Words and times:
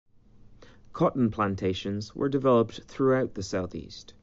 Cotton 0.93 1.29
plantations 1.29 2.15
were 2.15 2.27
developed 2.27 2.81
throughout 2.87 3.35
the 3.35 3.43
Southeast. 3.43 4.15